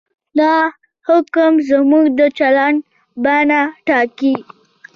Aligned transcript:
دا 0.39 0.55
حکم 1.07 1.51
زموږ 1.69 2.05
د 2.19 2.21
چلند 2.37 2.79
بڼه 3.23 3.61
ټاکي. 3.87 4.35